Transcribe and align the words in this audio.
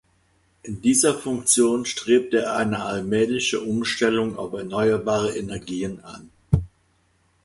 In 0.63 0.81
dieser 0.81 1.13
Funktion 1.13 1.85
strebte 1.85 2.39
er 2.39 2.55
eine 2.57 2.81
allmähliche 2.83 3.61
Umstellung 3.61 4.35
auf 4.35 4.51
erneuerbare 4.53 5.37
Energien 5.37 5.99
an. 6.03 6.31